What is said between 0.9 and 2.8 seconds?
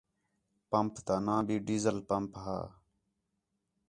تا ناں بھی ڈیزل پمپ ہا